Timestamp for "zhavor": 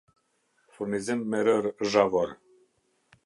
1.97-2.35